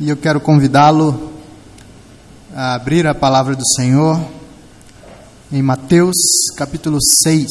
[0.00, 1.32] e eu quero convidá-lo
[2.54, 4.20] a abrir a palavra do Senhor
[5.50, 6.16] em Mateus
[6.56, 7.46] capítulo 6.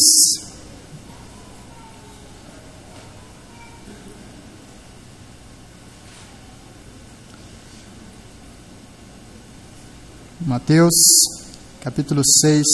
[10.39, 10.93] Mateus
[11.81, 12.65] capítulo 6,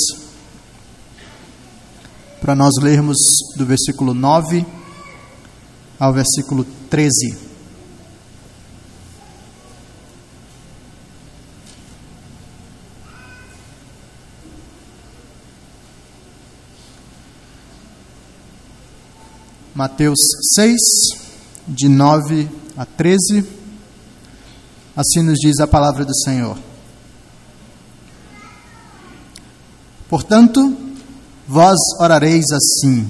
[2.40, 3.18] para nós lermos
[3.58, 4.64] do versículo 9
[6.00, 7.53] ao versículo 13.
[19.76, 20.20] Mateus
[20.54, 20.78] 6,
[21.68, 23.44] de 9 a 13.
[24.96, 26.56] Assim nos diz a palavra do Senhor.
[30.08, 30.78] Portanto,
[31.48, 33.10] vós orareis assim: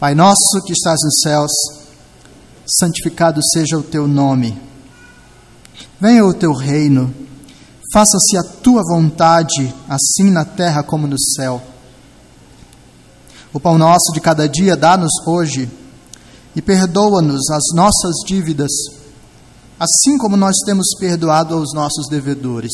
[0.00, 1.52] Pai nosso que estás nos céus,
[2.66, 4.58] santificado seja o teu nome.
[6.00, 7.14] Venha o teu reino,
[7.92, 11.62] faça-se a tua vontade, assim na terra como no céu.
[13.52, 15.68] O pão nosso de cada dia dá-nos hoje
[16.56, 18.70] e perdoa-nos as nossas dívidas,
[19.78, 22.72] assim como nós temos perdoado aos nossos devedores.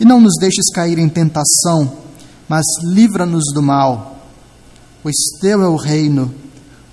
[0.00, 1.98] E não nos deixes cair em tentação,
[2.48, 4.22] mas livra-nos do mal,
[5.02, 6.34] pois teu é o reino,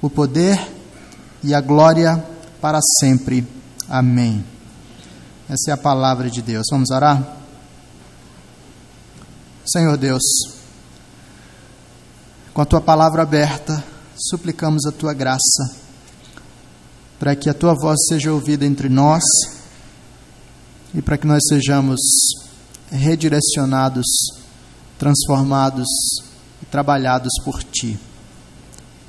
[0.02, 0.60] o poder
[1.44, 2.26] e a glória
[2.60, 3.48] para sempre.
[3.88, 4.44] Amém.
[5.48, 6.66] Essa é a palavra de Deus.
[6.72, 7.38] Vamos orar?
[9.66, 10.24] Senhor Deus,
[12.56, 13.84] com a tua palavra aberta,
[14.16, 15.76] suplicamos a tua graça,
[17.20, 19.22] para que a tua voz seja ouvida entre nós
[20.94, 22.00] e para que nós sejamos
[22.90, 24.06] redirecionados,
[24.98, 25.88] transformados
[26.62, 28.00] e trabalhados por ti.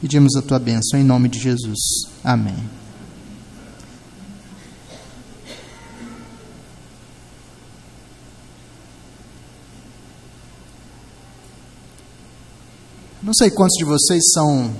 [0.00, 1.78] Pedimos a tua bênção em nome de Jesus.
[2.24, 2.75] Amém.
[13.22, 14.74] Não sei quantos de vocês são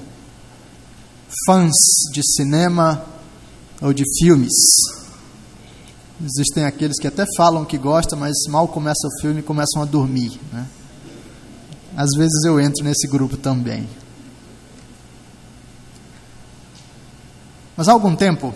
[1.47, 1.75] fãs
[2.13, 3.05] de cinema
[3.81, 4.53] ou de filmes.
[6.25, 10.39] Existem aqueles que até falam que gostam, mas mal começa o filme começam a dormir.
[10.53, 10.67] Né?
[11.97, 13.89] Às vezes eu entro nesse grupo também.
[17.77, 18.55] Mas há algum tempo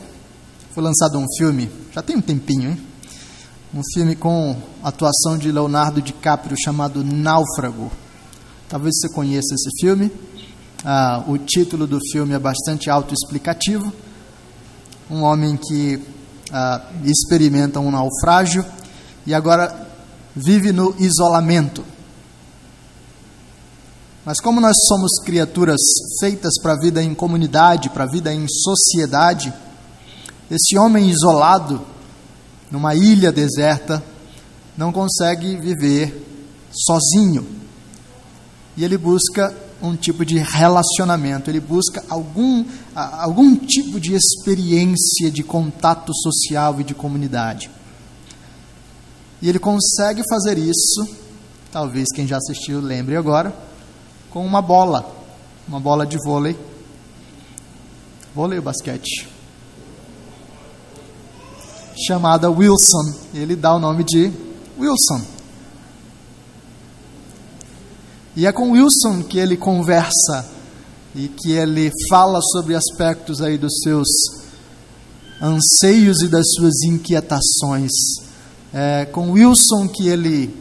[0.73, 2.81] foi lançado um filme, já tem um tempinho, hein?
[3.75, 7.91] Um filme com atuação de Leonardo DiCaprio chamado Náufrago.
[8.71, 10.13] Talvez você conheça esse filme.
[10.85, 13.93] Ah, o título do filme é bastante autoexplicativo.
[15.11, 16.01] Um homem que
[16.53, 18.65] ah, experimenta um naufrágio
[19.27, 19.89] e agora
[20.37, 21.85] vive no isolamento.
[24.25, 25.81] Mas como nós somos criaturas
[26.21, 29.53] feitas para a vida em comunidade, para a vida em sociedade,
[30.49, 31.85] esse homem isolado,
[32.71, 34.01] numa ilha deserta,
[34.79, 36.25] não consegue viver
[36.71, 37.59] sozinho
[38.81, 42.65] e ele busca um tipo de relacionamento, ele busca algum,
[42.95, 47.71] algum tipo de experiência de contato social e de comunidade.
[49.43, 51.07] E ele consegue fazer isso,
[51.71, 53.55] talvez quem já assistiu lembre agora,
[54.31, 55.15] com uma bola,
[55.69, 56.59] uma bola de vôlei.
[58.35, 59.29] Vôlei ou basquete?
[62.07, 63.29] Chamada Wilson.
[63.35, 64.33] Ele dá o nome de
[64.79, 65.40] Wilson.
[68.41, 70.51] E é com Wilson que ele conversa
[71.15, 74.09] e que ele fala sobre aspectos aí dos seus
[75.43, 77.91] anseios e das suas inquietações.
[78.73, 80.57] É com Wilson que ele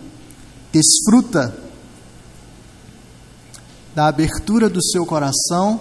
[0.73, 1.56] desfruta
[3.95, 5.79] da abertura do seu coração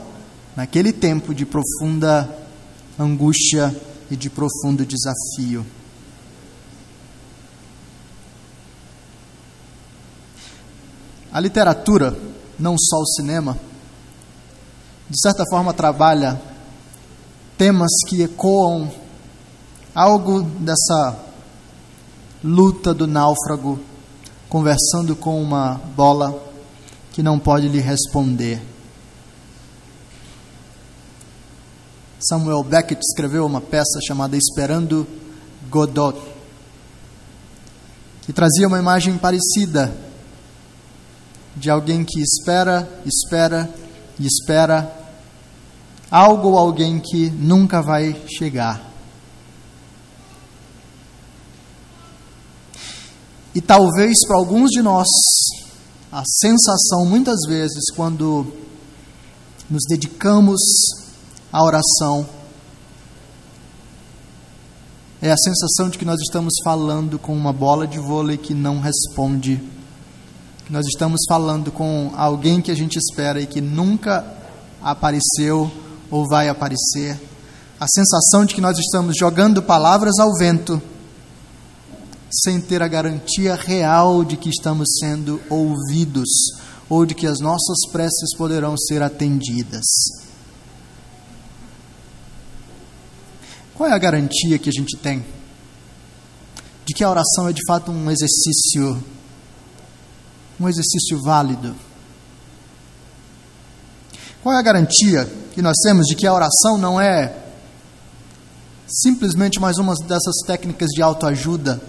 [0.55, 2.33] naquele tempo de profunda
[2.97, 3.75] angústia
[4.09, 5.67] e de profundo desafio.
[11.33, 12.17] A literatura,
[12.59, 13.57] não só o cinema,
[15.11, 16.41] de certa forma trabalha
[17.57, 18.91] temas que ecoam
[19.95, 21.19] algo dessa
[22.43, 23.81] luta do náufrago
[24.49, 26.41] conversando com uma bola
[27.13, 28.63] que não pode lhe responder.
[32.21, 35.07] Samuel Beckett escreveu uma peça chamada Esperando
[35.69, 36.19] Godot,
[38.23, 40.08] que trazia uma imagem parecida
[41.59, 43.69] de alguém que espera, espera
[44.19, 44.95] e espera
[46.11, 48.89] algo ou alguém que nunca vai chegar.
[53.55, 55.09] E talvez para alguns de nós,
[56.13, 58.47] a sensação muitas vezes quando
[59.69, 60.61] nos dedicamos
[61.53, 62.27] à oração
[65.21, 68.81] é a sensação de que nós estamos falando com uma bola de vôlei que não
[68.81, 69.61] responde.
[70.71, 74.23] Nós estamos falando com alguém que a gente espera e que nunca
[74.83, 75.71] apareceu
[76.11, 77.19] ou vai aparecer.
[77.81, 80.81] A sensação de que nós estamos jogando palavras ao vento,
[82.31, 86.29] sem ter a garantia real de que estamos sendo ouvidos
[86.87, 89.87] ou de que as nossas preces poderão ser atendidas.
[93.75, 95.25] Qual é a garantia que a gente tem
[96.85, 99.03] de que a oração é de fato um exercício
[100.61, 101.75] um exercício válido?
[104.43, 107.35] Qual é a garantia que nós temos de que a oração não é
[108.87, 111.81] simplesmente mais uma dessas técnicas de autoajuda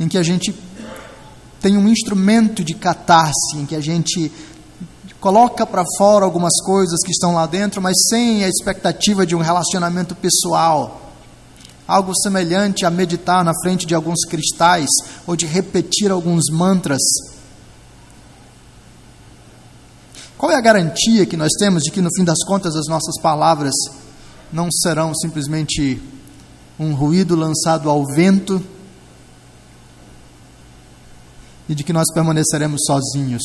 [0.00, 0.54] em que a gente
[1.60, 4.30] tem um instrumento de catarse, em que a gente
[5.20, 9.40] coloca para fora algumas coisas que estão lá dentro, mas sem a expectativa de um
[9.40, 11.02] relacionamento pessoal
[11.86, 14.88] algo semelhante a meditar na frente de alguns cristais
[15.26, 17.00] ou de repetir alguns mantras.
[20.38, 23.20] Qual é a garantia que nós temos de que no fim das contas as nossas
[23.20, 23.74] palavras
[24.52, 26.00] não serão simplesmente
[26.78, 28.62] um ruído lançado ao vento
[31.68, 33.42] e de que nós permaneceremos sozinhos?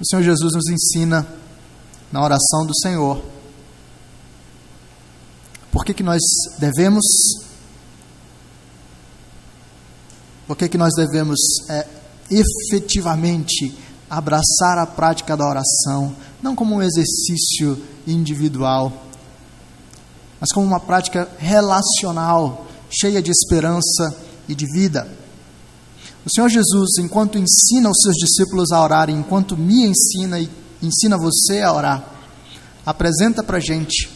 [0.00, 1.26] O Senhor Jesus nos ensina
[2.12, 3.36] na oração do Senhor
[5.76, 6.22] por que, que nós
[6.58, 7.04] devemos?
[10.46, 11.38] Por que, que nós devemos
[11.68, 11.86] é,
[12.30, 13.76] efetivamente
[14.08, 18.92] abraçar a prática da oração, não como um exercício individual,
[20.40, 24.16] mas como uma prática relacional, cheia de esperança
[24.48, 25.08] e de vida.
[26.24, 30.50] O Senhor Jesus, enquanto ensina os seus discípulos a orar, enquanto me ensina e
[30.82, 32.04] ensina você a orar,
[32.84, 34.10] apresenta para gente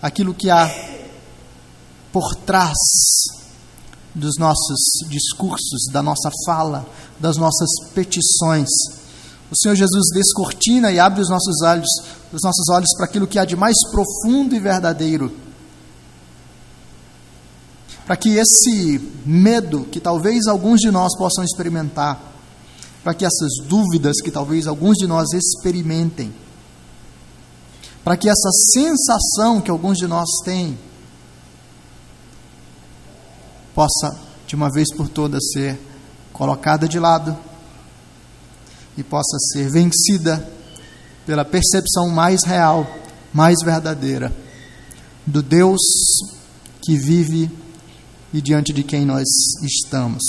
[0.00, 0.68] aquilo que há
[2.12, 2.76] por trás
[4.14, 4.78] dos nossos
[5.08, 6.86] discursos, da nossa fala,
[7.20, 8.68] das nossas petições.
[9.50, 11.88] O Senhor Jesus descortina e abre os nossos olhos,
[12.32, 15.32] os nossos olhos para aquilo que há de mais profundo e verdadeiro.
[18.04, 22.20] Para que esse medo que talvez alguns de nós possam experimentar,
[23.02, 26.34] para que essas dúvidas que talvez alguns de nós experimentem,
[28.02, 30.78] para que essa sensação que alguns de nós têm
[33.74, 35.78] possa, de uma vez por todas, ser
[36.32, 37.36] colocada de lado
[38.96, 40.48] e possa ser vencida
[41.24, 42.86] pela percepção mais real,
[43.32, 44.32] mais verdadeira
[45.26, 45.80] do Deus
[46.80, 47.50] que vive
[48.32, 49.26] e diante de quem nós
[49.62, 50.22] estamos.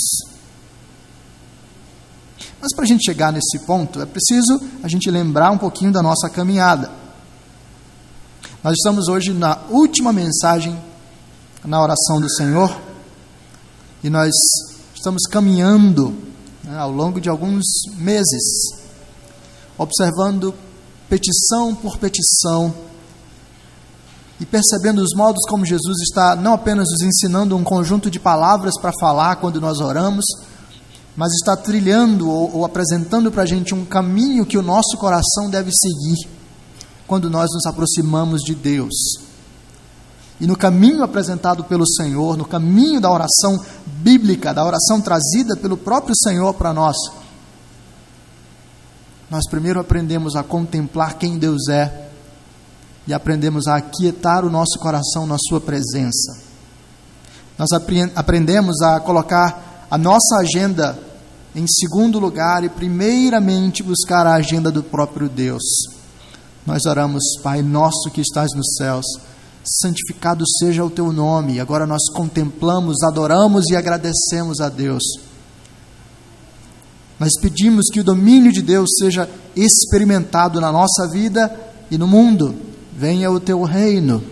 [2.60, 6.02] Mas para a gente chegar nesse ponto, é preciso a gente lembrar um pouquinho da
[6.02, 6.90] nossa caminhada.
[8.62, 10.76] Nós estamos hoje na última mensagem
[11.64, 12.76] na oração do Senhor
[14.02, 14.32] e nós
[14.94, 16.16] estamos caminhando
[16.68, 17.64] né, ao longo de alguns
[17.96, 18.42] meses,
[19.78, 20.54] observando
[21.08, 22.74] petição por petição
[24.38, 28.74] e percebendo os modos como Jesus está não apenas nos ensinando um conjunto de palavras
[28.78, 30.24] para falar quando nós oramos,
[31.16, 35.48] mas está trilhando ou, ou apresentando para a gente um caminho que o nosso coração
[35.48, 36.28] deve seguir
[37.06, 38.94] quando nós nos aproximamos de Deus.
[40.40, 45.76] E no caminho apresentado pelo Senhor, no caminho da oração bíblica, da oração trazida pelo
[45.76, 46.96] próprio Senhor para nós,
[49.28, 52.08] nós primeiro aprendemos a contemplar quem Deus é
[53.06, 56.38] e aprendemos a aquietar o nosso coração na Sua presença.
[57.58, 57.68] Nós
[58.14, 60.98] aprendemos a colocar a nossa agenda
[61.54, 65.62] em segundo lugar e, primeiramente, buscar a agenda do próprio Deus.
[66.64, 69.04] Nós oramos, Pai nosso que estás nos céus
[69.64, 71.60] santificado seja o teu nome.
[71.60, 75.02] Agora nós contemplamos, adoramos e agradecemos a Deus.
[77.18, 81.54] Nós pedimos que o domínio de Deus seja experimentado na nossa vida
[81.90, 82.54] e no mundo.
[82.94, 84.22] Venha o teu reino.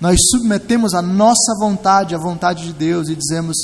[0.00, 3.56] Nós submetemos a nossa vontade à vontade de Deus e dizemos: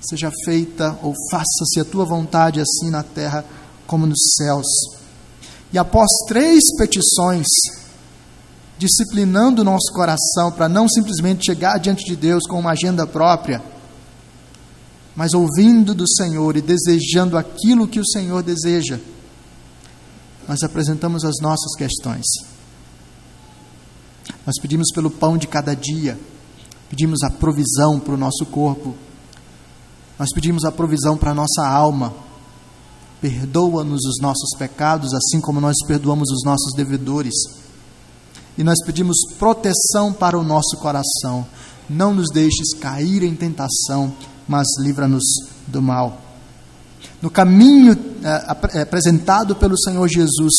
[0.00, 3.44] seja feita ou faça-se a tua vontade, assim na terra
[3.86, 4.66] como nos céus.
[5.72, 7.46] E após três petições,
[8.78, 13.62] disciplinando o nosso coração para não simplesmente chegar diante de Deus com uma agenda própria,
[15.14, 19.00] mas ouvindo do Senhor e desejando aquilo que o Senhor deseja,
[20.46, 22.26] nós apresentamos as nossas questões.
[24.44, 26.18] Nós pedimos pelo pão de cada dia,
[26.90, 28.94] pedimos a provisão para o nosso corpo,
[30.18, 32.12] nós pedimos a provisão para a nossa alma.
[33.20, 37.34] Perdoa-nos os nossos pecados, assim como nós perdoamos os nossos devedores
[38.56, 41.46] e nós pedimos proteção para o nosso coração,
[41.88, 44.12] não nos deixes cair em tentação,
[44.48, 45.24] mas livra-nos
[45.66, 46.20] do mal.
[47.20, 50.52] No caminho é, apresentado pelo Senhor Jesus,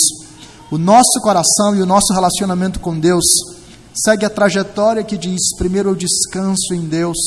[0.72, 3.25] o nosso coração e o nosso relacionamento com Deus
[3.94, 7.18] segue a trajetória que diz: primeiro eu descanso em Deus,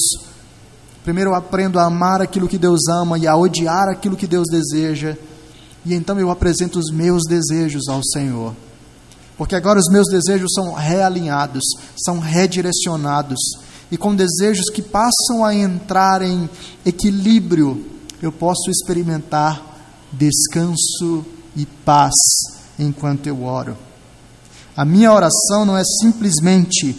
[1.05, 4.47] primeiro eu aprendo a amar aquilo que Deus ama e a odiar aquilo que Deus
[4.51, 5.17] deseja,
[5.85, 8.55] e então eu apresento os meus desejos ao Senhor.
[9.41, 11.63] Porque agora os meus desejos são realinhados,
[11.97, 13.39] são redirecionados,
[13.91, 16.47] e com desejos que passam a entrar em
[16.85, 17.87] equilíbrio,
[18.21, 19.65] eu posso experimentar
[20.13, 21.25] descanso
[21.57, 22.13] e paz
[22.79, 23.79] enquanto eu oro.
[24.77, 26.95] A minha oração não é simplesmente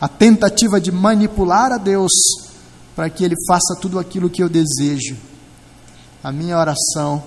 [0.00, 2.10] a tentativa de manipular a Deus
[2.96, 5.16] para que Ele faça tudo aquilo que eu desejo.
[6.20, 7.22] A minha oração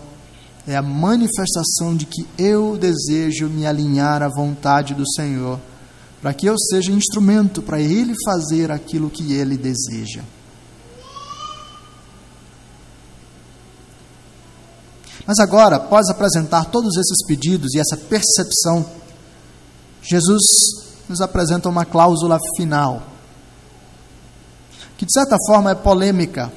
[0.67, 5.59] é a manifestação de que eu desejo me alinhar à vontade do Senhor,
[6.21, 10.23] para que eu seja instrumento para Ele fazer aquilo que Ele deseja.
[15.25, 18.85] Mas agora, após apresentar todos esses pedidos e essa percepção,
[20.01, 20.41] Jesus
[21.07, 23.03] nos apresenta uma cláusula final,
[24.97, 26.51] que de certa forma é polêmica.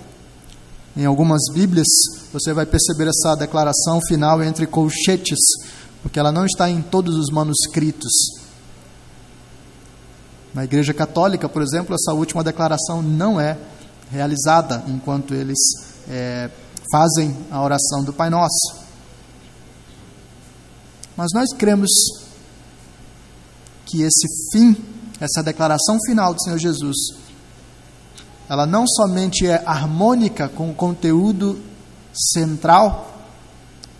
[0.96, 1.86] Em algumas Bíblias,
[2.32, 5.38] você vai perceber essa declaração final entre colchetes,
[6.02, 8.12] porque ela não está em todos os manuscritos.
[10.54, 13.58] Na Igreja Católica, por exemplo, essa última declaração não é
[14.10, 15.58] realizada enquanto eles
[16.08, 16.50] é,
[16.90, 18.86] fazem a oração do Pai Nosso.
[21.16, 21.90] Mas nós cremos
[23.86, 24.76] que esse fim,
[25.20, 26.96] essa declaração final do Senhor Jesus,
[28.48, 31.60] ela não somente é harmônica com o conteúdo
[32.16, 33.14] central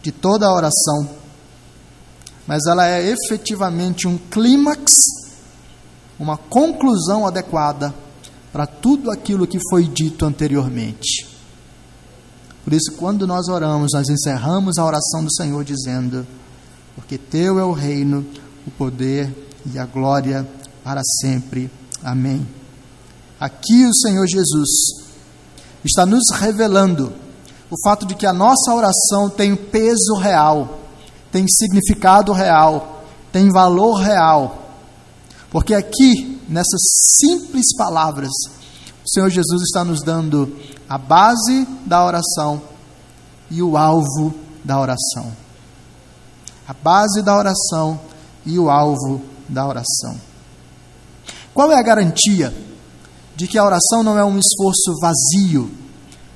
[0.02, 1.08] de toda a oração,
[2.46, 4.94] mas ela é efetivamente um clímax,
[6.18, 7.94] uma conclusão adequada
[8.52, 11.26] para tudo aquilo que foi dito anteriormente.
[12.64, 16.26] Por isso, quando nós oramos, nós encerramos a oração do Senhor dizendo:
[16.94, 18.26] Porque Teu é o reino,
[18.66, 20.48] o poder e a glória
[20.82, 21.70] para sempre.
[22.02, 22.46] Amém.
[23.38, 24.68] Aqui o Senhor Jesus
[25.84, 27.12] está nos revelando
[27.70, 30.78] o fato de que a nossa oração tem peso real,
[31.32, 34.62] tem significado real, tem valor real.
[35.50, 36.80] Porque aqui, nessas
[37.18, 38.30] simples palavras,
[39.04, 40.56] o Senhor Jesus está nos dando
[40.88, 42.62] a base da oração
[43.50, 45.32] e o alvo da oração.
[46.66, 48.00] A base da oração
[48.44, 50.16] e o alvo da oração.
[51.54, 52.52] Qual é a garantia
[53.36, 55.70] de que a oração não é um esforço vazio,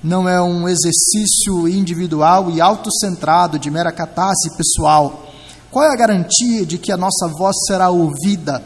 [0.03, 5.27] não é um exercício individual e autocentrado de mera catarse pessoal?
[5.71, 8.63] Qual é a garantia de que a nossa voz será ouvida?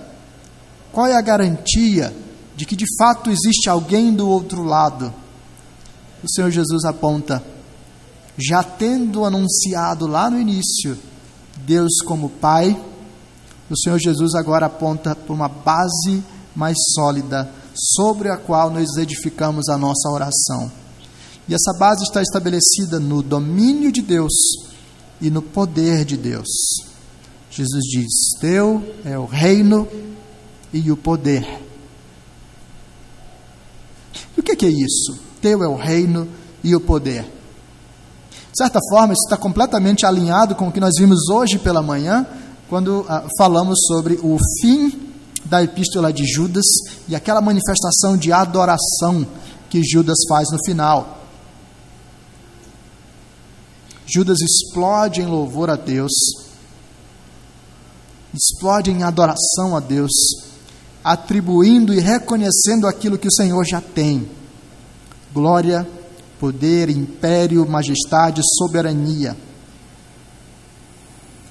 [0.93, 2.15] Qual é a garantia
[2.57, 5.13] de que de fato existe alguém do outro lado?
[6.25, 7.43] o Senhor Jesus aponta,
[8.37, 10.97] já tendo anunciado lá no início
[11.59, 12.81] Deus como Pai,
[13.71, 16.23] o Senhor Jesus agora aponta para uma base
[16.57, 20.73] mais sólida sobre a qual nós edificamos a nossa oração.
[21.49, 24.33] E essa base está estabelecida no domínio de Deus
[25.21, 26.49] e no poder de Deus.
[27.51, 29.87] Jesus diz: Teu é o reino
[30.73, 31.47] e o poder.
[34.37, 35.19] E o que é isso?
[35.41, 36.29] Teu é o reino
[36.63, 37.23] e o poder.
[38.55, 42.27] De certa forma, isso está completamente alinhado com o que nós vimos hoje pela manhã,
[42.69, 45.11] quando ah, falamos sobre o fim
[45.45, 46.65] da epístola de Judas
[47.09, 49.27] e aquela manifestação de adoração
[49.69, 51.24] que Judas faz no final.
[54.07, 56.13] Judas explode em louvor a Deus,
[58.35, 60.13] explode em adoração a Deus,
[61.03, 64.29] atribuindo e reconhecendo aquilo que o Senhor já tem
[65.35, 65.87] glória,
[66.39, 69.37] poder, império, majestade, soberania.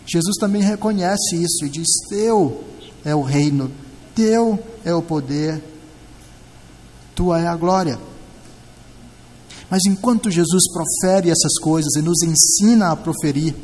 [0.05, 2.63] Jesus também reconhece isso e diz: Teu
[3.03, 3.69] é o reino,
[4.15, 5.61] Teu é o poder,
[7.13, 7.99] Tua é a glória.
[9.73, 13.55] Mas enquanto Jesus profere essas coisas e nos ensina a proferir,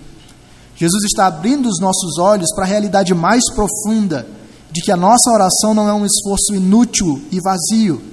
[0.75, 4.27] Jesus está abrindo os nossos olhos para a realidade mais profunda
[4.71, 8.09] de que a nossa oração não é um esforço inútil e vazio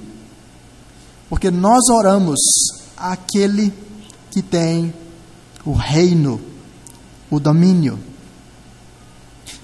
[1.29, 2.39] porque nós oramos
[2.95, 3.73] àquele
[4.31, 4.93] que tem
[5.65, 6.39] o reino,
[7.29, 7.99] o domínio.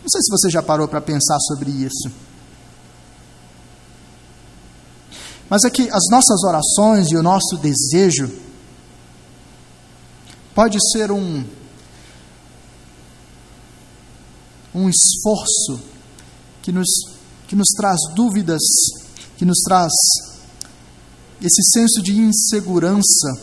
[0.02, 2.12] Não sei se você já parou para pensar sobre isso.
[5.54, 8.28] Mas é que as nossas orações e o nosso desejo
[10.56, 11.46] pode ser um
[14.74, 15.80] um esforço
[16.64, 16.88] que nos
[17.48, 18.64] que nos traz dúvidas,
[19.38, 19.92] que nos traz
[21.40, 23.40] esse senso de insegurança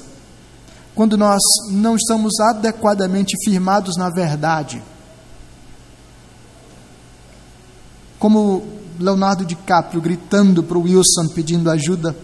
[0.97, 1.41] quando nós
[1.71, 4.83] não estamos adequadamente firmados na verdade.
[8.19, 12.15] Como Leonardo DiCaprio gritando para o Wilson pedindo ajuda.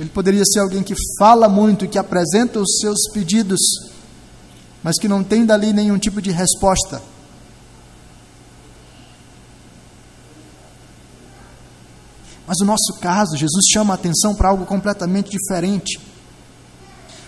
[0.00, 3.60] Ele poderia ser alguém que fala muito que apresenta os seus pedidos,
[4.82, 7.02] mas que não tem dali nenhum tipo de resposta.
[12.46, 16.00] Mas no nosso caso, Jesus chama a atenção para algo completamente diferente.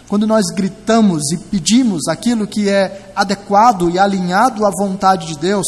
[0.08, 5.66] Quando nós gritamos e pedimos aquilo que é adequado e alinhado à vontade de Deus,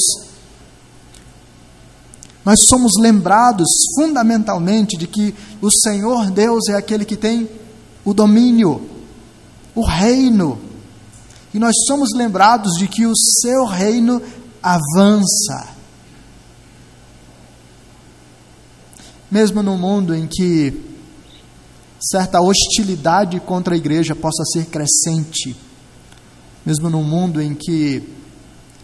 [2.45, 7.49] nós somos lembrados fundamentalmente de que o Senhor Deus é aquele que tem
[8.05, 8.89] o domínio,
[9.75, 10.59] o reino.
[11.53, 14.23] E nós somos lembrados de que o seu reino
[14.63, 15.69] avança.
[19.31, 20.91] Mesmo no mundo em que
[22.01, 25.55] certa hostilidade contra a igreja possa ser crescente,
[26.65, 28.03] mesmo no mundo em que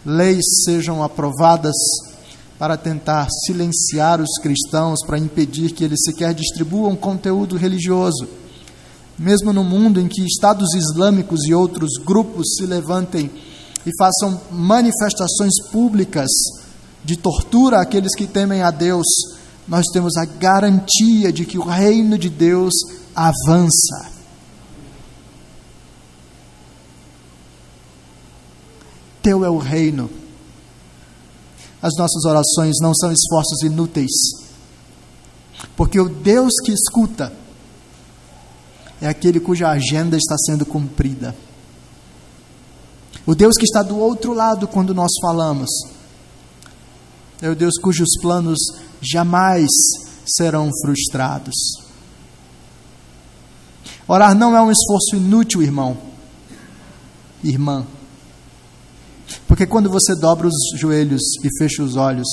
[0.04, 1.75] leis sejam aprovadas
[2.58, 8.26] para tentar silenciar os cristãos, para impedir que eles sequer distribuam conteúdo religioso.
[9.18, 13.30] Mesmo no mundo em que estados islâmicos e outros grupos se levantem
[13.84, 16.28] e façam manifestações públicas
[17.04, 19.06] de tortura àqueles que temem a Deus,
[19.68, 22.75] nós temos a garantia de que o reino de Deus
[23.14, 24.16] avança.
[29.22, 30.08] Teu é o reino
[31.83, 34.11] as nossas orações não são esforços inúteis,
[35.76, 37.33] porque o Deus que escuta
[39.00, 41.35] é aquele cuja agenda está sendo cumprida.
[43.26, 45.68] O Deus que está do outro lado quando nós falamos
[47.42, 48.59] é o Deus cujos planos
[49.00, 49.68] jamais
[50.26, 51.54] serão frustrados.
[54.08, 55.99] Orar não é um esforço inútil, irmão,
[57.43, 57.84] irmã.
[59.47, 62.26] Porque quando você dobra os joelhos e fecha os olhos,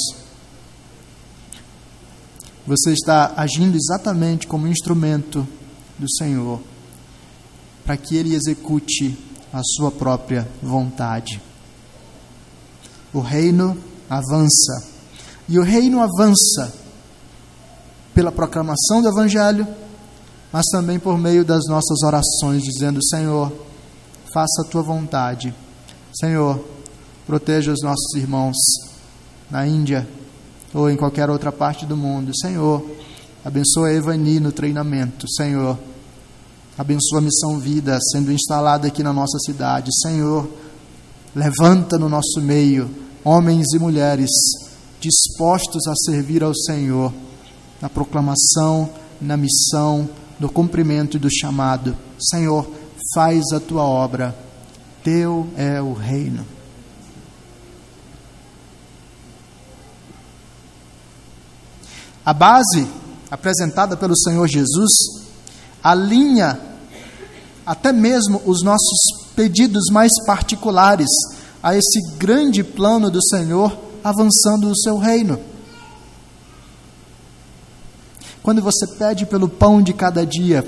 [2.66, 5.48] você está agindo exatamente como instrumento
[6.00, 6.60] do Senhor,
[7.86, 9.18] para que Ele execute
[9.52, 11.42] a sua própria vontade.
[13.14, 13.78] O reino
[14.10, 14.88] avança,
[15.48, 16.74] e o reino avança
[18.16, 19.68] pela proclamação do Evangelho,
[20.52, 23.52] mas também por meio das nossas orações, dizendo: Senhor,
[24.34, 25.54] faça a tua vontade.
[26.14, 26.64] Senhor,
[27.26, 28.56] Proteja os nossos irmãos
[29.50, 30.08] na Índia
[30.74, 32.32] ou em qualquer outra parte do mundo.
[32.36, 32.84] Senhor,
[33.46, 35.26] abençoa a Evani no treinamento.
[35.32, 35.78] Senhor,
[36.78, 39.90] abençoa a Missão Vida sendo instalada aqui na nossa cidade.
[40.02, 40.50] Senhor,
[41.36, 42.90] levanta no nosso meio
[43.24, 44.30] homens e mulheres
[45.00, 47.14] dispostos a servir ao Senhor
[47.82, 48.90] na proclamação,
[49.22, 50.10] na missão,
[50.40, 51.96] no cumprimento do chamado.
[52.20, 52.66] Senhor,
[53.14, 54.36] faz a tua obra.
[55.04, 56.53] Teu é o reino.
[62.26, 62.88] A base
[63.30, 64.92] apresentada pelo Senhor Jesus
[65.84, 66.60] alinha
[67.66, 69.00] até mesmo os nossos
[69.36, 71.10] pedidos mais particulares
[71.62, 75.40] a esse grande plano do Senhor avançando o seu reino.
[78.42, 80.68] Quando você pede pelo pão de cada dia,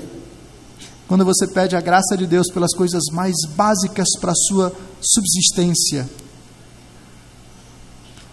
[1.06, 6.08] quando você pede a graça de Deus pelas coisas mais básicas para a sua subsistência,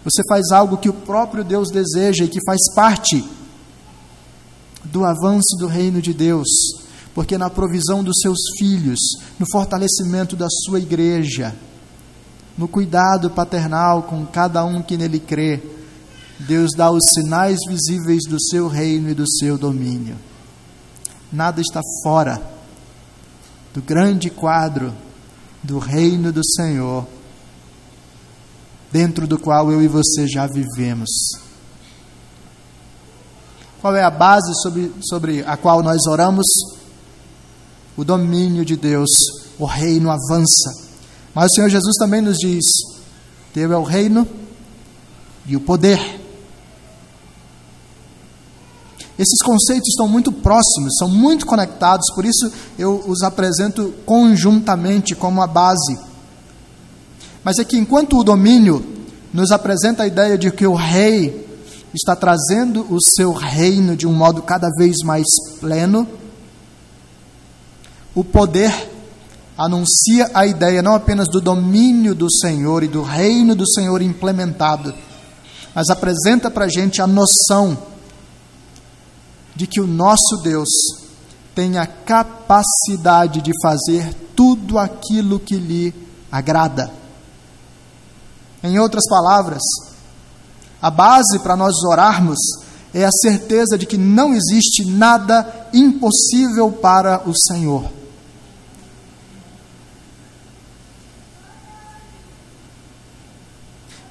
[0.04, 3.24] você faz algo que o próprio Deus deseja e que faz parte
[4.84, 6.48] do avanço do reino de Deus,
[7.14, 9.00] porque na provisão dos seus filhos,
[9.40, 11.56] no fortalecimento da sua igreja,
[12.58, 15.62] no cuidado paternal com cada um que nele crê,
[16.40, 20.18] Deus dá os sinais visíveis do seu reino e do seu domínio.
[21.32, 22.42] Nada está fora
[23.74, 24.94] do grande quadro
[25.64, 27.08] do reino do Senhor
[28.94, 31.10] dentro do qual eu e você já vivemos.
[33.82, 36.46] Qual é a base sobre, sobre a qual nós oramos?
[37.98, 39.10] O domínio de Deus,
[39.58, 40.72] o reino avança.
[41.34, 42.64] Mas o Senhor Jesus também nos diz:
[43.52, 44.28] Teu é o reino
[45.48, 46.22] e o poder.
[49.18, 55.42] Esses conceitos estão muito próximos, são muito conectados, por isso eu os apresento conjuntamente como
[55.42, 56.13] a base.
[57.44, 58.86] Mas é que enquanto o domínio
[59.34, 61.48] nos apresenta a ideia de que o rei
[61.94, 65.26] está trazendo o seu reino de um modo cada vez mais
[65.60, 66.08] pleno,
[68.16, 68.72] o poder
[69.58, 74.94] anuncia a ideia não apenas do domínio do Senhor e do reino do Senhor implementado,
[75.76, 77.78] mas apresenta para a gente a noção
[79.56, 80.70] de que o nosso Deus
[81.54, 85.94] tem a capacidade de fazer tudo aquilo que lhe
[86.32, 87.03] agrada.
[88.64, 89.62] Em outras palavras,
[90.82, 92.38] a base para nós orarmos
[92.94, 97.92] é a certeza de que não existe nada impossível para o Senhor.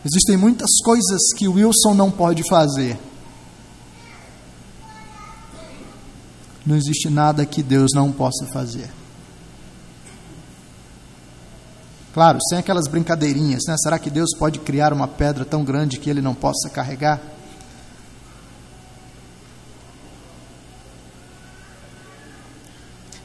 [0.05, 2.99] Existem muitas coisas que Wilson não pode fazer.
[6.67, 8.91] Não existe nada que Deus não possa fazer.
[12.13, 13.75] Claro, sem aquelas brincadeirinhas, né?
[13.79, 17.21] Será que Deus pode criar uma pedra tão grande que ele não possa carregar?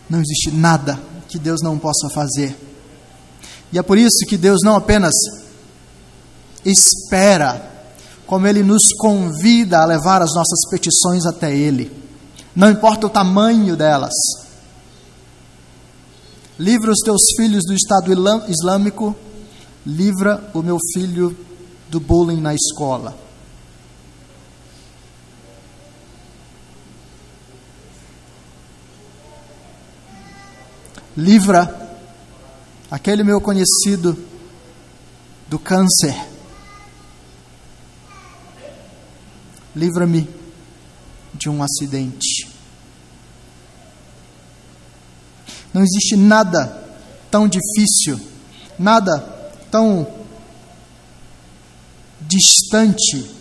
[0.10, 0.98] Não existe nada
[1.28, 2.58] que Deus não possa fazer.
[3.74, 5.14] E é por isso que Deus não apenas
[6.64, 7.70] espera,
[8.26, 11.92] como Ele nos convida a levar as nossas petições até Ele,
[12.56, 14.14] não importa o tamanho delas.
[16.60, 18.12] Livra os teus filhos do Estado
[18.50, 19.16] Islâmico,
[19.86, 21.38] livra o meu filho
[21.88, 23.16] do bullying na escola.
[31.16, 32.00] Livra
[32.92, 34.18] aquele meu conhecido
[35.48, 36.16] do câncer.
[39.76, 40.30] Livra-me
[41.34, 42.37] de um acidente.
[45.74, 46.86] Não existe nada
[47.30, 48.20] tão difícil,
[48.80, 49.20] nada
[49.70, 50.08] tão
[52.22, 53.32] distante,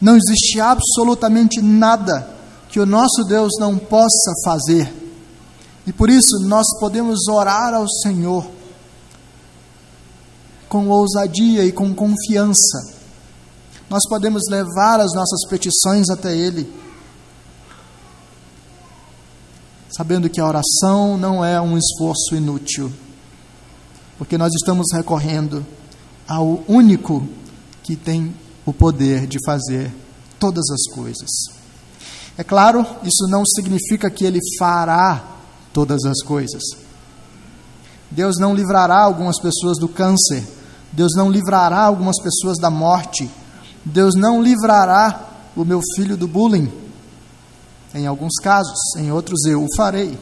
[0.00, 2.28] não existe absolutamente nada
[2.68, 4.92] que o nosso Deus não possa fazer.
[5.86, 8.46] E por isso nós podemos orar ao Senhor
[10.68, 12.96] com ousadia e com confiança.
[13.88, 16.70] Nós podemos levar as nossas petições até Ele
[19.96, 22.92] sabendo que a oração não é um esforço inútil,
[24.18, 25.64] porque nós estamos recorrendo
[26.28, 27.26] ao único
[27.82, 28.34] que tem
[28.66, 29.90] o poder de fazer
[30.38, 31.30] todas as coisas.
[32.36, 35.24] É claro, isso não significa que ele fará
[35.72, 36.62] todas as coisas.
[38.10, 40.44] Deus não livrará algumas pessoas do câncer,
[40.92, 43.30] Deus não livrará algumas pessoas da morte,
[43.82, 46.85] Deus não livrará o meu filho do bullying
[47.96, 50.18] em alguns casos, em outros eu o farei.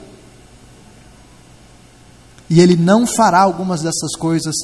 [2.49, 4.55] E ele não fará algumas dessas coisas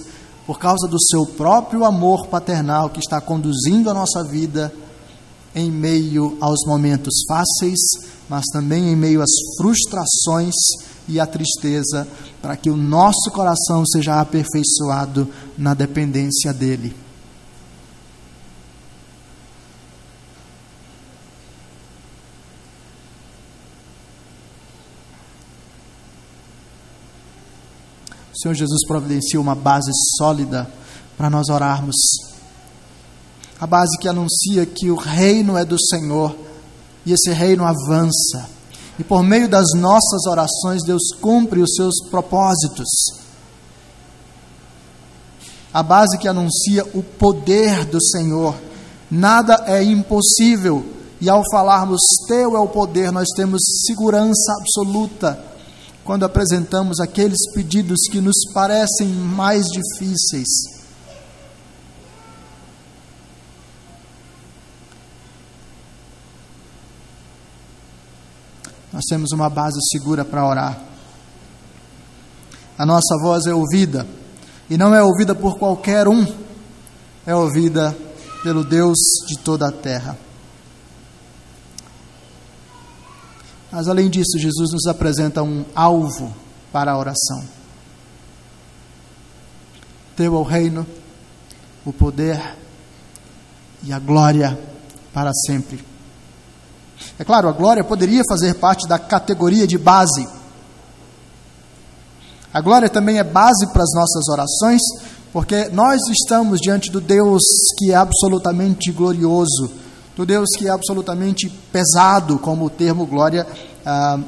[0.46, 4.72] por causa do seu próprio amor paternal que está conduzindo a nossa vida
[5.54, 7.80] em meio aos momentos fáceis,
[8.28, 10.54] mas também em meio às frustrações
[11.08, 12.06] e à tristeza,
[12.40, 16.94] para que o nosso coração seja aperfeiçoado na dependência dele.
[28.40, 30.66] O Senhor Jesus providencia uma base sólida
[31.14, 31.94] para nós orarmos.
[33.60, 36.34] A base que anuncia que o reino é do Senhor
[37.04, 38.48] e esse reino avança.
[38.98, 42.88] E por meio das nossas orações, Deus cumpre os seus propósitos.
[45.70, 48.54] A base que anuncia o poder do Senhor.
[49.10, 50.82] Nada é impossível.
[51.20, 55.49] E ao falarmos Teu é o poder, nós temos segurança absoluta
[56.04, 60.48] quando apresentamos aqueles pedidos que nos parecem mais difíceis.
[68.92, 70.80] Nós temos uma base segura para orar.
[72.76, 74.06] A nossa voz é ouvida,
[74.68, 76.26] e não é ouvida por qualquer um,
[77.26, 77.96] é ouvida
[78.42, 80.16] pelo Deus de toda a terra.
[83.70, 86.34] Mas além disso, Jesus nos apresenta um alvo
[86.72, 87.44] para a oração.
[90.16, 90.86] Teu é o reino,
[91.84, 92.56] o poder
[93.82, 94.58] e a glória
[95.12, 95.84] para sempre.
[97.18, 100.28] É claro, a glória poderia fazer parte da categoria de base.
[102.52, 104.80] A glória também é base para as nossas orações,
[105.32, 107.42] porque nós estamos diante do Deus
[107.78, 109.70] que é absolutamente glorioso
[110.20, 113.46] do Deus que é absolutamente pesado, como o termo glória
[113.86, 114.20] ah,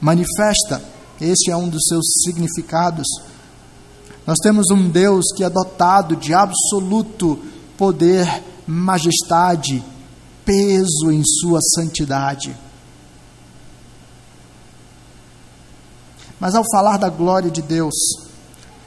[0.00, 0.82] manifesta.
[1.20, 3.06] Este é um dos seus significados.
[4.26, 7.38] Nós temos um Deus que é dotado de absoluto
[7.76, 9.84] poder, majestade,
[10.44, 12.56] peso em sua santidade.
[16.40, 17.94] Mas ao falar da glória de Deus,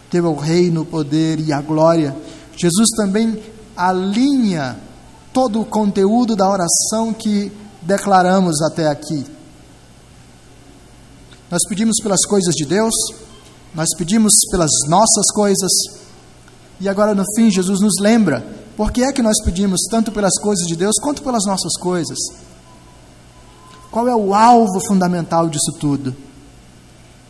[0.09, 2.13] teve o reino, o poder e a glória,
[2.57, 3.41] Jesus também
[3.77, 4.90] alinha
[5.33, 9.25] todo o conteúdo da oração que declaramos até aqui.
[11.49, 12.93] Nós pedimos pelas coisas de Deus,
[13.73, 15.71] nós pedimos pelas nossas coisas,
[16.79, 18.45] e agora no fim Jesus nos lembra
[18.77, 22.17] por que é que nós pedimos tanto pelas coisas de Deus quanto pelas nossas coisas.
[23.91, 26.15] Qual é o alvo fundamental disso tudo?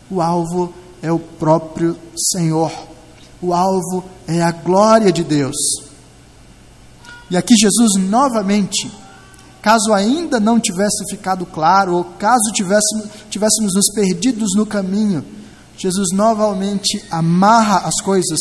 [0.09, 1.97] O alvo é o próprio
[2.31, 2.71] Senhor.
[3.41, 5.55] O alvo é a glória de Deus.
[7.31, 8.91] E aqui Jesus novamente,
[9.61, 15.25] caso ainda não tivesse ficado claro, ou caso tivéssemos, tivéssemos nos perdidos no caminho,
[15.77, 18.37] Jesus novamente amarra as coisas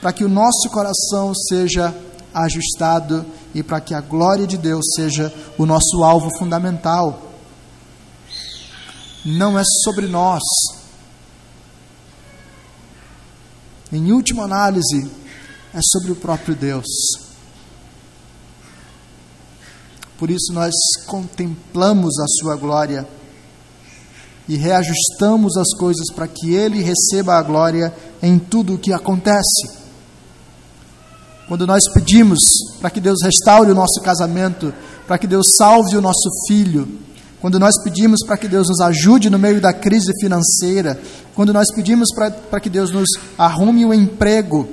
[0.00, 1.94] para que o nosso coração seja
[2.34, 7.22] ajustado e para que a glória de Deus seja o nosso alvo fundamental.
[9.24, 10.42] Não é sobre nós.
[13.92, 15.08] Em última análise,
[15.72, 17.27] é sobre o próprio Deus.
[20.18, 20.74] Por isso nós
[21.06, 23.06] contemplamos a sua glória
[24.48, 29.78] e reajustamos as coisas para que ele receba a glória em tudo o que acontece.
[31.46, 32.40] Quando nós pedimos
[32.80, 34.74] para que Deus restaure o nosso casamento,
[35.06, 36.88] para que Deus salve o nosso filho,
[37.40, 41.00] quando nós pedimos para que Deus nos ajude no meio da crise financeira,
[41.34, 44.68] quando nós pedimos para que Deus nos arrume o um emprego,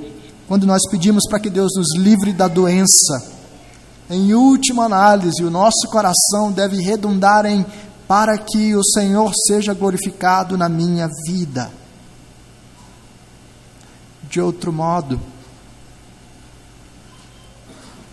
[0.47, 3.34] quando nós pedimos para que Deus nos livre da doença,
[4.09, 7.65] em última análise, o nosso coração deve redundar em
[8.07, 11.71] para que o Senhor seja glorificado na minha vida.
[14.29, 15.19] De outro modo,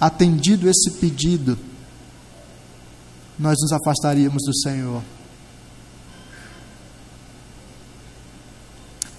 [0.00, 1.58] atendido esse pedido,
[3.38, 5.02] nós nos afastaríamos do Senhor.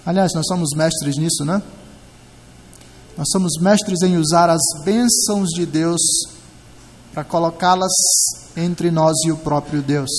[0.04, 1.62] Aliás, nós somos mestres nisso, né?
[3.16, 6.00] Nós somos mestres em usar as bênçãos de Deus
[7.14, 7.92] para colocá-las
[8.56, 10.10] entre nós e o próprio Deus.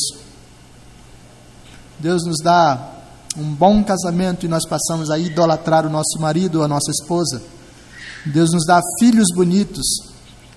[2.00, 2.94] Deus nos dá
[3.38, 7.42] um bom casamento e nós passamos a idolatrar o nosso marido ou a nossa esposa.
[8.26, 9.86] Deus nos dá filhos bonitos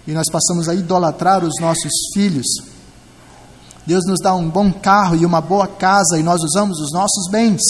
[0.07, 2.47] e nós passamos a idolatrar os nossos filhos.
[3.85, 7.29] Deus nos dá um bom carro e uma boa casa e nós usamos os nossos
[7.33, 7.61] bens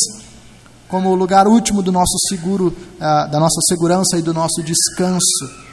[0.89, 5.68] como o lugar último do nosso seguro, uh, da nossa segurança e do nosso descanso.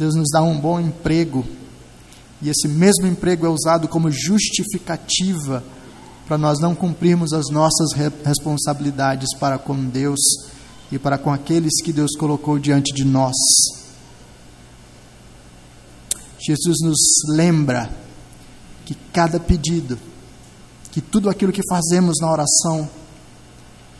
[0.00, 1.44] Deus nos dá um bom emprego
[2.40, 5.62] e esse mesmo emprego é usado como justificativa
[6.26, 7.92] para nós não cumprirmos as nossas
[8.24, 10.18] responsabilidades para com Deus
[10.90, 13.34] e para com aqueles que Deus colocou diante de nós.
[16.38, 17.90] Jesus nos lembra
[18.86, 19.98] que cada pedido,
[20.90, 22.88] que tudo aquilo que fazemos na oração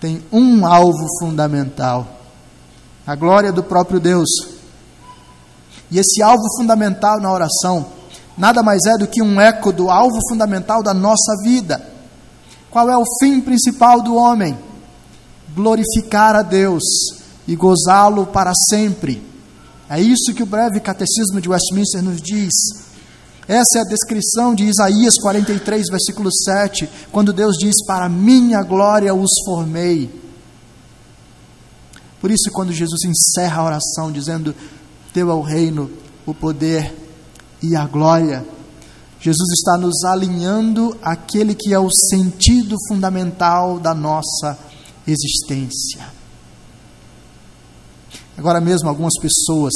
[0.00, 2.22] tem um alvo fundamental:
[3.06, 4.59] a glória do próprio Deus.
[5.90, 7.86] E esse alvo fundamental na oração
[8.36, 11.84] nada mais é do que um eco do alvo fundamental da nossa vida.
[12.70, 14.56] Qual é o fim principal do homem?
[15.54, 16.82] glorificar a Deus
[17.46, 19.22] e gozá-lo para sempre.
[19.88, 22.52] É isso que o breve catecismo de Westminster nos diz.
[23.48, 29.12] Essa é a descrição de Isaías 43, versículo 7, quando Deus diz: Para minha glória
[29.12, 30.08] os formei.
[32.20, 34.54] Por isso, quando Jesus encerra a oração dizendo:
[35.12, 35.90] Teu é o reino,
[36.26, 36.94] o poder
[37.62, 38.46] e a glória,
[39.20, 44.58] Jesus está nos alinhando aquele que é o sentido fundamental da nossa
[45.06, 46.08] existência.
[48.36, 49.74] Agora mesmo, algumas pessoas,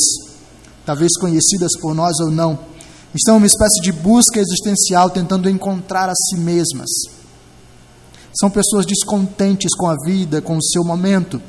[0.86, 2.58] talvez conhecidas por nós ou não,
[3.14, 6.88] estão em uma espécie de busca existencial tentando encontrar a si mesmas.
[8.40, 11.40] São pessoas descontentes com a vida, com o seu momento.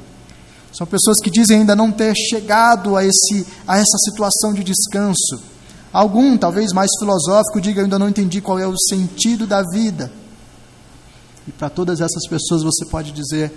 [0.75, 5.41] São pessoas que dizem ainda não ter chegado a, esse, a essa situação de descanso.
[5.93, 10.11] Algum, talvez mais filosófico, diga: ainda não entendi qual é o sentido da vida.
[11.47, 13.53] E para todas essas pessoas você pode dizer: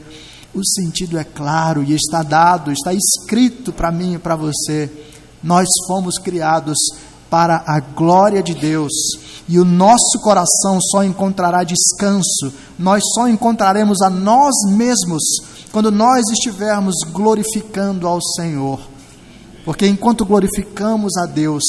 [0.54, 4.88] o sentido é claro e está dado, está escrito para mim e para você.
[5.42, 6.78] Nós fomos criados
[7.28, 8.92] para a glória de Deus
[9.48, 15.22] e o nosso coração só encontrará descanso, nós só encontraremos a nós mesmos
[15.78, 18.80] quando nós estivermos glorificando ao Senhor.
[19.64, 21.62] Porque enquanto glorificamos a Deus,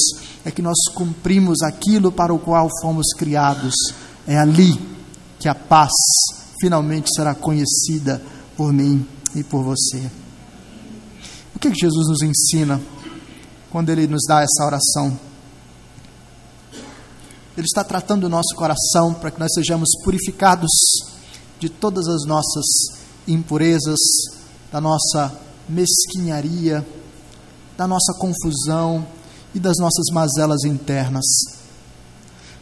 [0.43, 3.75] é que nós cumprimos aquilo para o qual fomos criados.
[4.25, 4.81] É ali
[5.37, 5.91] que a paz
[6.59, 8.19] finalmente será conhecida
[8.57, 10.09] por mim e por você.
[11.55, 12.81] O que, Jesus nos ensina
[13.69, 15.19] quando Ele nos dá essa oração?
[17.55, 20.71] Ele está tratando o nosso coração para que nós sejamos purificados
[21.59, 22.97] de todas as nossas
[23.33, 23.99] impurezas,
[24.71, 25.33] da nossa
[25.67, 26.85] mesquinharia,
[27.77, 29.05] da nossa confusão
[29.53, 31.25] e das nossas mazelas internas.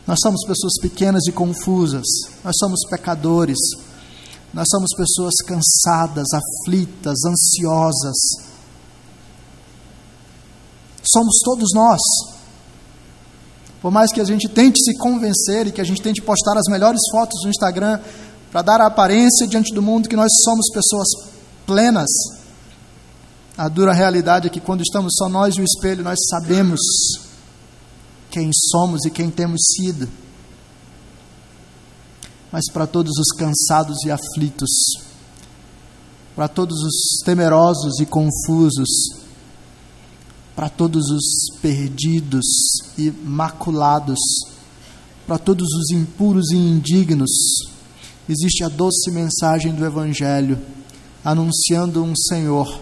[0.06, 2.06] Nós somos pessoas pequenas e confusas,
[2.44, 3.58] nós somos pecadores,
[4.54, 8.18] nós somos pessoas cansadas, aflitas, ansiosas.
[11.04, 12.02] Somos todos nós.
[13.82, 16.68] Por mais que a gente tente se convencer e que a gente tente postar as
[16.70, 18.00] melhores fotos no Instagram
[18.52, 21.08] para dar a aparência diante do mundo que nós somos pessoas
[21.66, 22.10] plenas,
[23.58, 26.80] a dura realidade é que quando estamos só nós e o espelho, nós sabemos
[28.30, 30.08] quem somos e quem temos sido.
[32.52, 34.70] Mas para todos os cansados e aflitos,
[36.36, 38.90] para todos os temerosos e confusos,
[40.56, 42.46] para todos os perdidos
[42.96, 44.20] e maculados,
[45.26, 47.32] para todos os impuros e indignos,
[48.30, 50.60] existe a doce mensagem do Evangelho,
[51.24, 52.82] anunciando um Senhor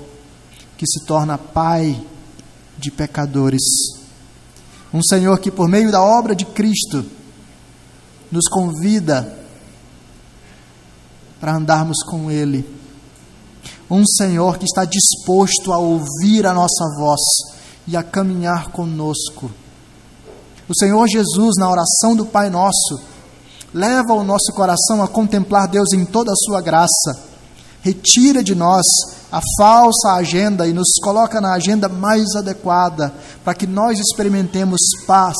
[0.77, 2.01] que se torna Pai
[2.77, 3.62] de pecadores.
[4.93, 7.05] Um Senhor que, por meio da obra de Cristo,
[8.31, 9.38] nos convida
[11.39, 12.67] para andarmos com Ele.
[13.89, 17.21] Um Senhor que está disposto a ouvir a nossa voz
[17.88, 19.51] e a caminhar conosco.
[20.67, 22.99] O Senhor Jesus, na oração do Pai Nosso,
[23.75, 27.19] leva o nosso coração a contemplar Deus em toda a sua graça,
[27.81, 28.85] retira de nós
[29.29, 35.35] a falsa agenda e nos coloca na agenda mais adequada para que nós experimentemos paz,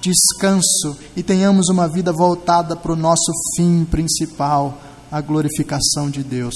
[0.00, 4.78] descanso e tenhamos uma vida voltada para o nosso fim principal,
[5.10, 6.54] a glorificação de Deus.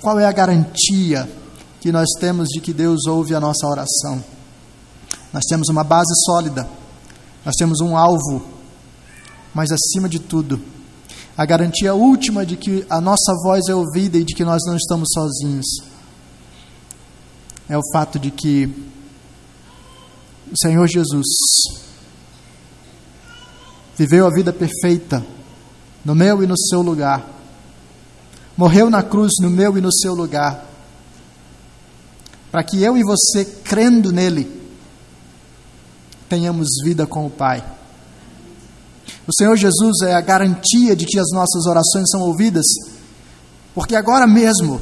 [0.00, 1.30] Qual é a garantia
[1.82, 4.24] que nós temos de que Deus ouve a nossa oração?
[5.34, 6.66] Nós temos uma base sólida,
[7.44, 8.61] nós temos um alvo,
[9.54, 10.60] mas acima de tudo,
[11.36, 14.76] a garantia última de que a nossa voz é ouvida e de que nós não
[14.76, 15.92] estamos sozinhos
[17.72, 18.66] é o fato de que
[20.52, 21.26] o Senhor Jesus
[23.96, 25.24] viveu a vida perfeita
[26.04, 27.26] no meu e no seu lugar,
[28.56, 30.66] morreu na cruz no meu e no seu lugar,
[32.50, 34.60] para que eu e você, crendo nele,
[36.28, 37.64] tenhamos vida com o Pai.
[39.32, 42.66] O Senhor Jesus é a garantia de que as nossas orações são ouvidas,
[43.74, 44.78] porque agora mesmo,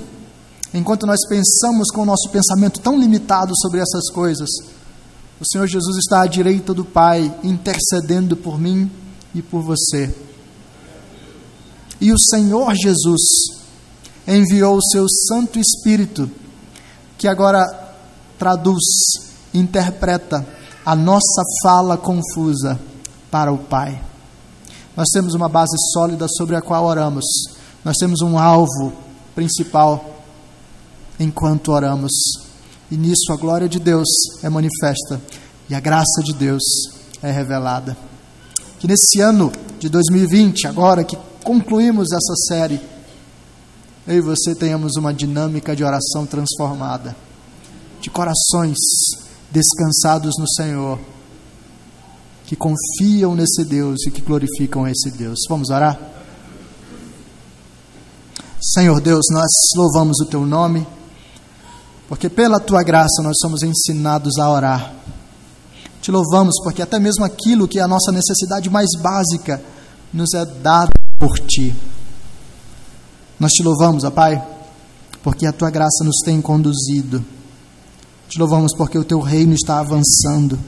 [0.74, 4.48] enquanto nós pensamos com o nosso pensamento tão limitado sobre essas coisas,
[5.38, 8.90] o Senhor Jesus está à direita do Pai, intercedendo por mim
[9.32, 10.12] e por você.
[12.00, 13.20] E o Senhor Jesus
[14.26, 16.28] enviou o seu Santo Espírito,
[17.16, 17.64] que agora
[18.36, 18.82] traduz,
[19.54, 20.44] interpreta
[20.84, 22.80] a nossa fala confusa
[23.30, 24.09] para o Pai.
[24.96, 27.24] Nós temos uma base sólida sobre a qual oramos.
[27.84, 28.92] Nós temos um alvo
[29.34, 30.22] principal
[31.18, 32.12] enquanto oramos.
[32.90, 34.08] E nisso a glória de Deus
[34.42, 35.20] é manifesta
[35.68, 36.62] e a graça de Deus
[37.22, 37.96] é revelada.
[38.78, 42.80] Que nesse ano de 2020, agora que concluímos essa série,
[44.06, 47.14] eu e você tenhamos uma dinâmica de oração transformada,
[48.00, 48.76] de corações
[49.50, 50.98] descansados no Senhor
[52.50, 55.38] que confiam nesse Deus e que glorificam esse Deus.
[55.48, 55.96] Vamos orar?
[58.60, 60.84] Senhor Deus, nós louvamos o teu nome,
[62.08, 64.92] porque pela tua graça nós somos ensinados a orar.
[66.02, 69.62] Te louvamos porque até mesmo aquilo que é a nossa necessidade mais básica
[70.12, 71.72] nos é dado por ti.
[73.38, 74.44] Nós te louvamos, ó Pai,
[75.22, 77.24] porque a tua graça nos tem conduzido.
[78.28, 80.58] Te louvamos porque o teu reino está avançando.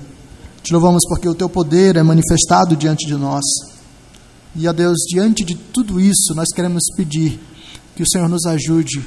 [0.62, 3.42] Te louvamos porque o teu poder é manifestado diante de nós.
[4.55, 7.40] E, a Deus, diante de tudo isso, nós queremos pedir
[7.96, 9.05] que o Senhor nos ajude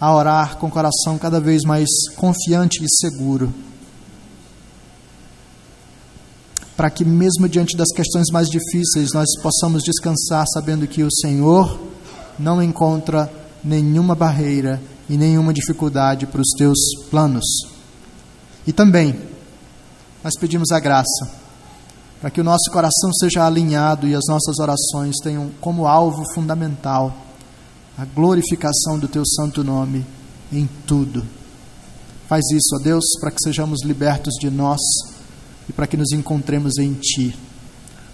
[0.00, 3.52] a orar com o coração cada vez mais confiante e seguro.
[6.76, 11.80] Para que, mesmo diante das questões mais difíceis, nós possamos descansar sabendo que o Senhor
[12.38, 13.30] não encontra
[13.62, 16.78] nenhuma barreira e nenhuma dificuldade para os teus
[17.10, 17.44] planos.
[18.66, 19.14] E também,
[20.24, 21.44] nós pedimos a graça
[22.24, 27.14] para que o nosso coração seja alinhado e as nossas orações tenham como alvo fundamental
[27.98, 30.04] a glorificação do teu santo nome
[30.50, 31.22] em tudo.
[32.26, 34.80] Faz isso, ó Deus, para que sejamos libertos de nós
[35.68, 37.36] e para que nos encontremos em ti.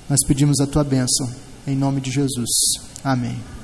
[0.09, 1.31] Nós pedimos a tua bênção,
[1.65, 2.51] em nome de Jesus.
[3.05, 3.60] Amém.